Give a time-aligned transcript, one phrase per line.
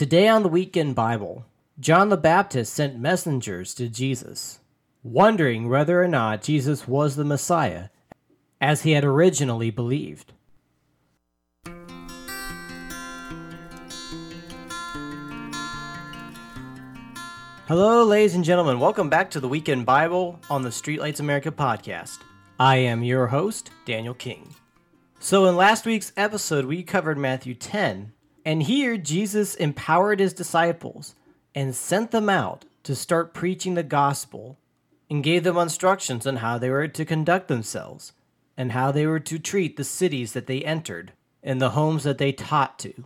[0.00, 1.44] Today on the Weekend Bible,
[1.78, 4.60] John the Baptist sent messengers to Jesus,
[5.02, 7.90] wondering whether or not Jesus was the Messiah,
[8.62, 10.32] as he had originally believed.
[17.68, 18.80] Hello, ladies and gentlemen.
[18.80, 22.20] Welcome back to the Weekend Bible on the Streetlights America podcast.
[22.58, 24.54] I am your host, Daniel King.
[25.18, 28.12] So, in last week's episode, we covered Matthew 10,
[28.44, 31.14] and here Jesus empowered his disciples
[31.54, 34.58] and sent them out to start preaching the gospel
[35.10, 38.12] and gave them instructions on how they were to conduct themselves
[38.56, 42.18] and how they were to treat the cities that they entered and the homes that
[42.18, 43.04] they taught to,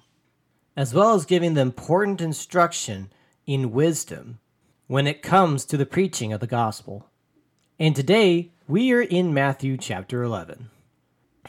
[0.77, 3.11] as well as giving them important instruction
[3.47, 4.39] in wisdom
[4.87, 7.09] when it comes to the preaching of the gospel.
[7.79, 10.71] And today, we are in Matthew chapter 11.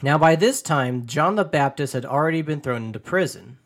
[0.02, 3.58] Now, by this time, John the Baptist had already been thrown into prison,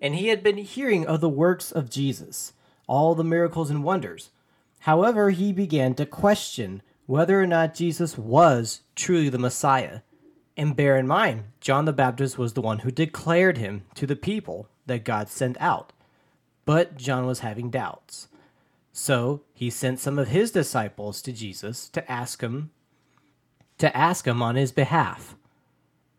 [0.00, 2.52] and he had been hearing of the works of Jesus,
[2.86, 4.30] all the miracles and wonders.
[4.80, 10.00] However, he began to question whether or not Jesus was truly the Messiah.
[10.56, 14.16] And bear in mind, John the Baptist was the one who declared him to the
[14.16, 15.92] people that God sent out.
[16.64, 18.28] But John was having doubts.
[18.92, 22.70] So he sent some of his disciples to Jesus to ask him
[23.78, 25.36] to ask him on his behalf.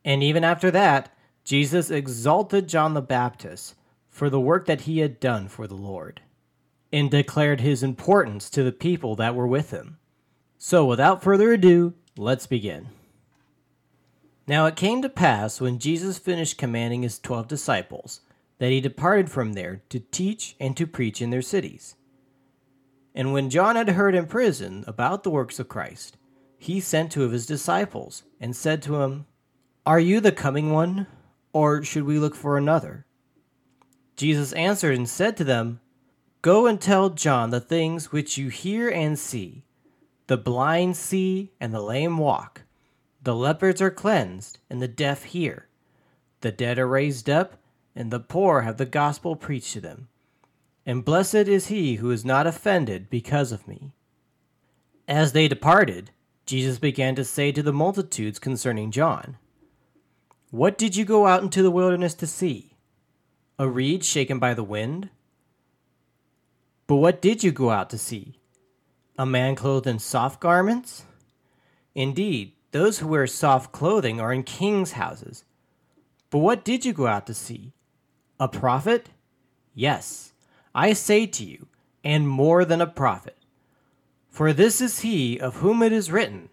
[0.06, 1.12] And even after that,
[1.48, 3.76] Jesus exalted John the Baptist
[4.10, 6.20] for the work that he had done for the Lord
[6.92, 9.98] and declared his importance to the people that were with him.
[10.58, 12.90] So without further ado, let's begin.
[14.46, 18.20] Now it came to pass when Jesus finished commanding his twelve disciples
[18.58, 21.96] that he departed from there to teach and to preach in their cities
[23.18, 26.18] and when John had heard in prison about the works of Christ,
[26.60, 29.26] he sent two of his disciples and said to him,
[29.88, 31.08] Are you the coming one,
[31.58, 33.06] or should we look for another?
[34.16, 35.80] Jesus answered and said to them,
[36.42, 39.64] Go and tell John the things which you hear and see.
[40.28, 42.64] The blind see, and the lame walk.
[43.22, 45.68] The lepers are cleansed, and the deaf hear.
[46.42, 47.58] The dead are raised up,
[47.96, 50.10] and the poor have the gospel preached to them
[50.88, 53.92] and blessed is he who is not offended because of me.
[55.06, 56.12] As they departed,
[56.46, 59.38] Jesus began to say to the multitudes concerning John,
[60.52, 62.78] What did you go out into the wilderness to see?
[63.60, 65.10] A reed shaken by the wind?
[66.88, 68.40] But what did you go out to see?
[69.18, 71.04] A man clothed in soft garments?
[71.96, 75.44] Indeed, those who wear soft clothing are in kings' houses.
[76.30, 77.74] But what did you go out to see?
[78.40, 79.10] A prophet?
[79.74, 80.34] Yes
[80.80, 81.66] I say to you,
[82.04, 83.36] and more than a prophet.
[84.30, 86.50] For this is he of whom it is written,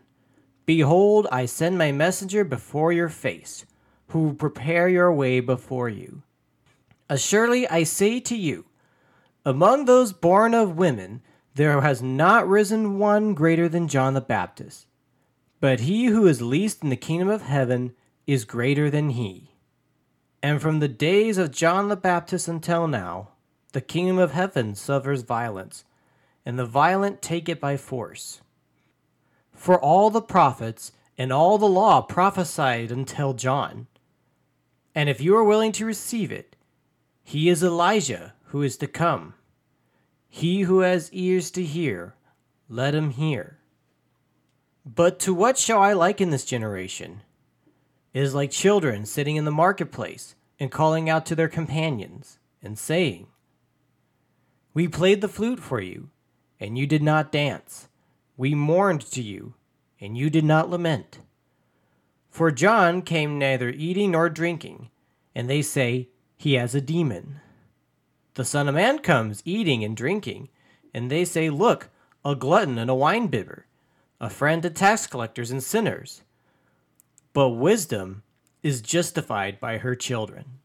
[0.64, 3.66] Behold, I send my messenger before your face,
[4.14, 6.22] who prepare your way before you.
[7.10, 8.64] Assuredly, I say to you,
[9.44, 11.20] among those born of women,
[11.56, 14.86] there has not risen one greater than John the Baptist.
[15.58, 17.92] But he who is least in the kingdom of heaven
[18.24, 19.50] is greater than he.
[20.40, 23.30] And from the days of John the Baptist until now,
[23.72, 25.84] the kingdom of heaven suffers violence,
[26.46, 28.42] and the violent take it by force.
[29.52, 33.88] For all the prophets and all the law prophesied until John.
[34.94, 36.56] And if you are willing to receive it,
[37.22, 39.34] he is Elijah who is to come.
[40.28, 42.14] He who has ears to hear,
[42.68, 43.58] let him hear.
[44.86, 47.22] But to what shall I liken this generation?
[48.12, 52.78] It is like children sitting in the marketplace and calling out to their companions and
[52.78, 53.26] saying,
[54.74, 56.10] we played the flute for you,
[56.58, 57.88] and you did not dance.
[58.36, 59.54] We mourned to you,
[60.00, 61.20] and you did not lament.
[62.34, 64.90] For John came neither eating nor drinking,
[65.36, 67.40] and they say, He has a demon.
[68.34, 70.48] The Son of Man comes eating and drinking,
[70.92, 71.90] and they say, Look,
[72.24, 73.66] a glutton and a winebibber,
[74.20, 76.22] a friend to tax collectors and sinners.
[77.34, 78.24] But wisdom
[78.64, 80.58] is justified by her children.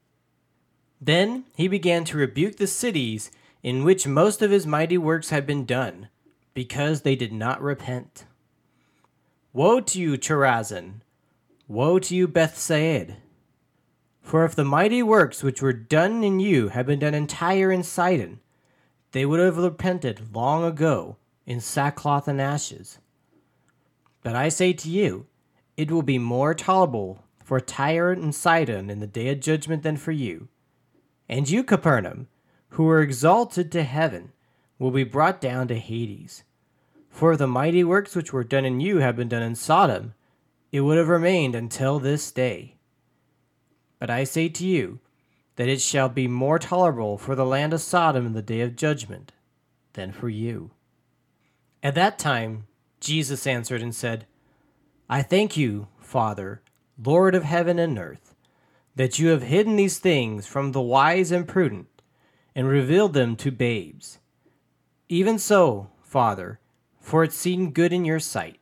[0.99, 3.29] Then he began to rebuke the cities
[3.61, 6.09] in which most of his mighty works had been done,
[6.55, 8.25] because they did not repent.
[9.53, 11.01] Woe to you, Chorazin!
[11.69, 13.17] Woe to you, Bethsaida!
[14.23, 17.69] For if the mighty works which were done in you had been done in Tyre
[17.69, 18.39] and Sidon,
[19.11, 22.97] they would have repented long ago in sackcloth and ashes.
[24.23, 25.27] But I say to you,
[25.77, 29.95] it will be more tolerable for Tyre and Sidon in the day of judgment than
[29.95, 30.47] for you.
[31.29, 32.29] And you, Capernaum,
[32.69, 34.31] who were exalted to heaven
[34.79, 36.43] will be brought down to Hades.
[37.11, 40.15] For if the mighty works which were done in you have been done in Sodom,
[40.71, 42.75] it would have remained until this day.
[43.99, 44.99] But I say to you,
[45.59, 48.77] that it shall be more tolerable for the land of Sodom in the day of
[48.77, 49.33] judgment
[49.91, 50.71] than for you.
[51.83, 52.67] At that time,
[53.01, 54.25] Jesus answered and said,
[55.09, 56.61] I thank you, Father,
[56.97, 58.33] Lord of heaven and earth,
[58.95, 62.01] that you have hidden these things from the wise and prudent,
[62.55, 64.19] and revealed them to babes.
[65.09, 66.61] Even so, Father,
[67.01, 68.58] for it seemed good in your sight.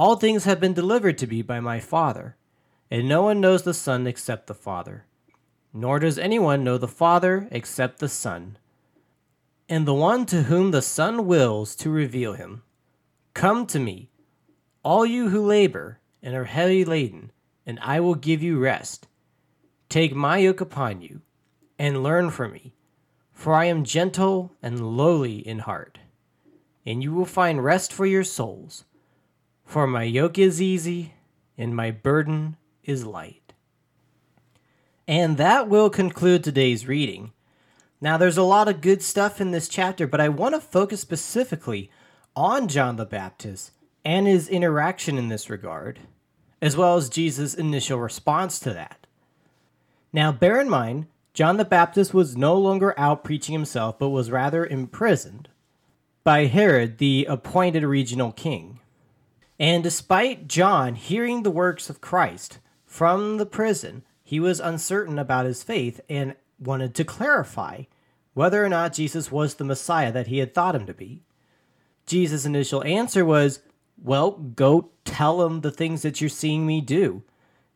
[0.00, 2.36] All things have been delivered to me by my Father,
[2.90, 5.04] and no one knows the Son except the Father
[5.72, 8.58] nor does anyone know the Father except the Son,
[9.68, 12.62] and the one to whom the Son wills to reveal him.
[13.34, 14.10] Come to me,
[14.82, 17.30] all you who labor and are heavy laden,
[17.64, 19.06] and I will give you rest.
[19.88, 21.20] Take my yoke upon you,
[21.78, 22.74] and learn from me,
[23.32, 25.98] for I am gentle and lowly in heart,
[26.84, 28.84] and you will find rest for your souls.
[29.70, 31.14] For my yoke is easy,
[31.56, 33.52] and my burden is light.
[35.06, 37.30] And that will conclude today's reading.
[38.00, 41.00] Now, there's a lot of good stuff in this chapter, but I want to focus
[41.00, 41.88] specifically
[42.34, 43.70] on John the Baptist
[44.04, 46.00] and his interaction in this regard,
[46.60, 49.06] as well as Jesus' initial response to that.
[50.12, 54.32] Now, bear in mind, John the Baptist was no longer out preaching himself, but was
[54.32, 55.48] rather imprisoned
[56.24, 58.79] by Herod, the appointed regional king.
[59.60, 65.44] And despite John hearing the works of Christ from the prison, he was uncertain about
[65.44, 67.82] his faith and wanted to clarify
[68.32, 71.24] whether or not Jesus was the Messiah that he had thought him to be.
[72.06, 73.60] Jesus' initial answer was,
[74.02, 77.22] Well, go tell him the things that you're seeing me do.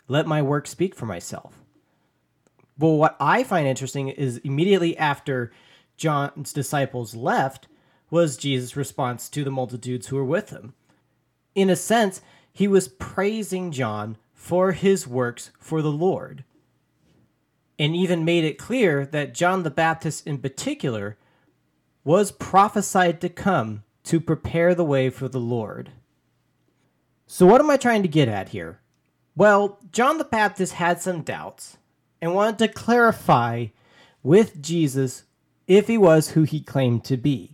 [0.08, 1.60] Let my work speak for myself.
[2.78, 5.52] Well, what I find interesting is immediately after
[5.98, 7.68] John's disciples left
[8.08, 10.72] was Jesus' response to the multitudes who were with him.
[11.54, 12.20] In a sense,
[12.52, 16.44] he was praising John for his works for the Lord.
[17.78, 21.18] And even made it clear that John the Baptist, in particular,
[22.04, 25.90] was prophesied to come to prepare the way for the Lord.
[27.26, 28.80] So, what am I trying to get at here?
[29.34, 31.78] Well, John the Baptist had some doubts
[32.20, 33.66] and wanted to clarify
[34.22, 35.24] with Jesus
[35.66, 37.53] if he was who he claimed to be.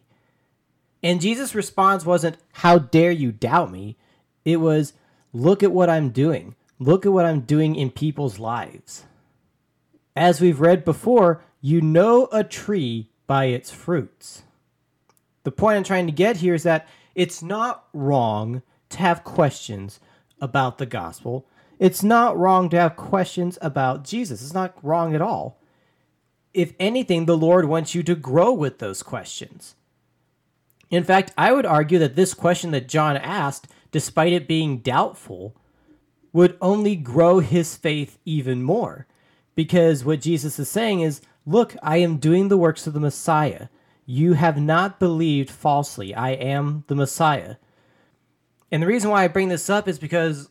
[1.02, 3.96] And Jesus' response wasn't, How dare you doubt me?
[4.44, 4.92] It was,
[5.32, 6.56] Look at what I'm doing.
[6.78, 9.04] Look at what I'm doing in people's lives.
[10.16, 14.42] As we've read before, you know a tree by its fruits.
[15.44, 20.00] The point I'm trying to get here is that it's not wrong to have questions
[20.40, 21.46] about the gospel.
[21.78, 24.42] It's not wrong to have questions about Jesus.
[24.42, 25.60] It's not wrong at all.
[26.52, 29.76] If anything, the Lord wants you to grow with those questions.
[30.90, 35.56] In fact, I would argue that this question that John asked, despite it being doubtful,
[36.32, 39.06] would only grow his faith even more.
[39.54, 43.68] Because what Jesus is saying is, Look, I am doing the works of the Messiah.
[44.04, 46.14] You have not believed falsely.
[46.14, 47.56] I am the Messiah.
[48.70, 50.50] And the reason why I bring this up is because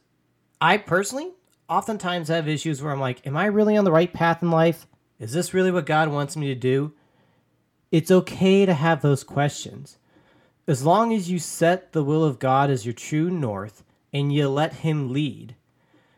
[0.60, 1.32] I personally
[1.70, 4.88] oftentimes have issues where I'm like, Am I really on the right path in life?
[5.20, 6.94] Is this really what God wants me to do?
[7.92, 9.98] It's okay to have those questions.
[10.70, 13.84] As long as you set the will of God as your true north
[14.14, 15.56] and you let Him lead,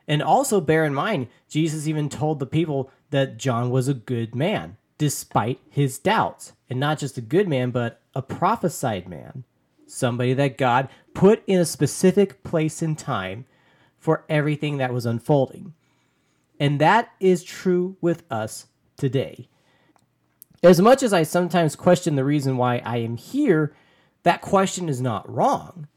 [0.09, 4.35] and also bear in mind, Jesus even told the people that John was a good
[4.35, 6.51] man, despite his doubts.
[6.69, 9.45] And not just a good man, but a prophesied man.
[9.87, 13.45] Somebody that God put in a specific place and time
[13.97, 15.75] for everything that was unfolding.
[16.59, 18.65] And that is true with us
[18.97, 19.47] today.
[20.61, 23.73] As much as I sometimes question the reason why I am here,
[24.23, 25.87] that question is not wrong.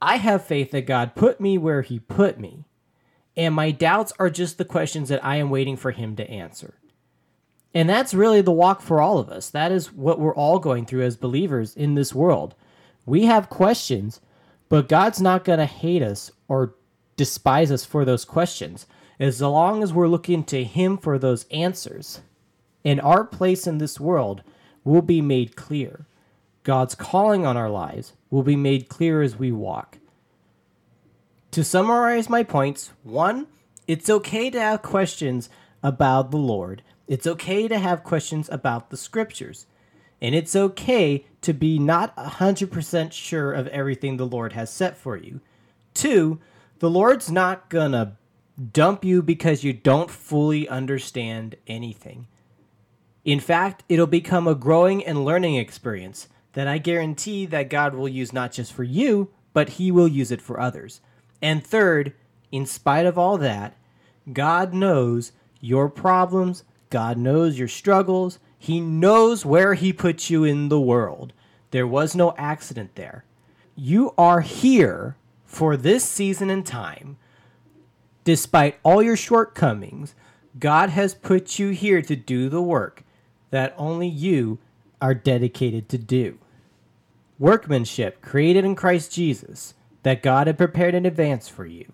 [0.00, 2.64] I have faith that God put me where He put me.
[3.36, 6.74] And my doubts are just the questions that I am waiting for him to answer.
[7.74, 9.50] And that's really the walk for all of us.
[9.50, 12.54] That is what we're all going through as believers in this world.
[13.04, 14.20] We have questions,
[14.70, 16.74] but God's not going to hate us or
[17.16, 18.86] despise us for those questions
[19.20, 22.22] as long as we're looking to Him for those answers.
[22.84, 24.42] And our place in this world
[24.82, 26.06] will be made clear.
[26.66, 29.98] God's calling on our lives will be made clear as we walk.
[31.52, 33.46] To summarize my points, one,
[33.86, 35.48] it's okay to have questions
[35.80, 36.82] about the Lord.
[37.06, 39.66] It's okay to have questions about the scriptures.
[40.20, 45.16] And it's okay to be not 100% sure of everything the Lord has set for
[45.16, 45.40] you.
[45.94, 46.40] Two,
[46.80, 48.16] the Lord's not gonna
[48.72, 52.26] dump you because you don't fully understand anything.
[53.24, 56.26] In fact, it'll become a growing and learning experience
[56.56, 60.30] that I guarantee that God will use not just for you, but He will use
[60.30, 61.02] it for others.
[61.42, 62.14] And third,
[62.50, 63.76] in spite of all that,
[64.32, 66.64] God knows your problems.
[66.88, 68.38] God knows your struggles.
[68.58, 71.34] He knows where He put you in the world.
[71.72, 73.26] There was no accident there.
[73.74, 77.18] You are here for this season and time.
[78.24, 80.14] Despite all your shortcomings,
[80.58, 83.04] God has put you here to do the work
[83.50, 84.58] that only you
[85.02, 86.38] are dedicated to do.
[87.38, 91.92] Workmanship created in Christ Jesus that God had prepared in advance for you.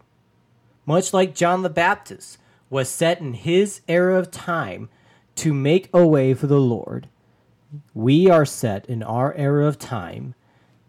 [0.87, 2.39] Much like John the Baptist
[2.71, 4.89] was set in his era of time
[5.37, 7.09] to make a way for the Lord,
[7.95, 10.35] we are set in our era of time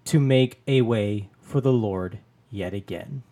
[0.05, 2.19] to make a way for the Lord
[2.49, 3.23] yet again.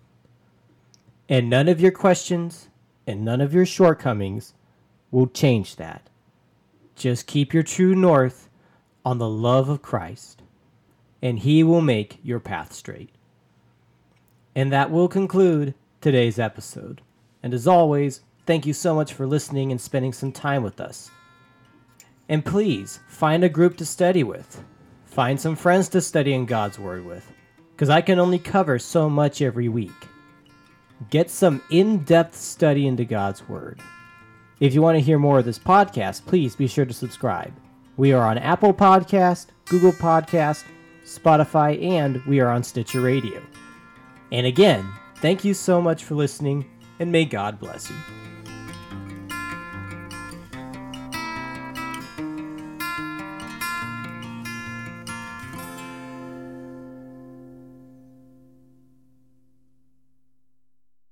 [1.28, 2.70] And none of your questions
[3.06, 4.54] and none of your shortcomings
[5.12, 6.10] will change that.
[6.96, 8.50] Just keep your true north
[9.04, 10.41] on the love of Christ,
[11.22, 13.10] and He will make your path straight.
[14.56, 17.01] And that will conclude today's episode.
[17.44, 21.10] And as always, thank you so much for listening and spending some time with us.
[22.28, 24.63] And please find a group to study with.
[25.06, 27.30] Find some friends to study in God's Word with,
[27.74, 29.92] because I can only cover so much every week.
[31.10, 33.82] Get some in depth study into God's Word.
[34.60, 37.51] If you want to hear more of this podcast, please be sure to subscribe.
[37.98, 40.63] We are on Apple Podcast, Google Podcast,
[41.18, 43.41] Spotify, and we are on Stitcher Radio.
[44.32, 48.21] And again, thank you so much for listening, and may God bless you.